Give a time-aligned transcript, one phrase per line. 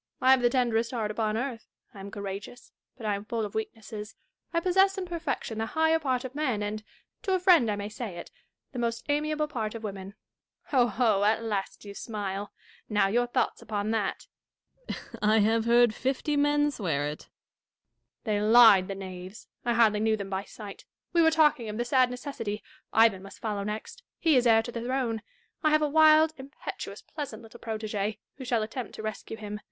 [0.19, 1.67] I have the tenderest heai't upon earth.
[1.93, 4.15] I am courageous, but I am full of weaknesses.
[4.51, 6.83] I possess in perfection the higher part of men, and—
[7.21, 8.31] to a friend I may say it—
[8.73, 10.15] the most amiaV)le part of women.
[10.69, 11.23] Ho, ho!
[11.23, 12.51] at last you smile:
[12.89, 14.25] now, your thoughts upon that.
[14.87, 15.19] Dashkof.
[15.21, 17.19] I have heard fifty men swear it.
[17.19, 18.21] Catharine.
[18.23, 19.47] They lied, the knaves!
[19.63, 20.83] I hardly knew them by sight.
[21.13, 24.71] We were talking of the sad necessity.— Ivan must follow next: he is heir to
[24.71, 25.21] the throne.
[25.61, 29.59] I have a wild, impetuous, pleasant little protege, who shall attempt to rescue him.